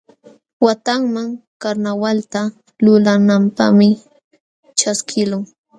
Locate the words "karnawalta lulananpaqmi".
1.61-3.87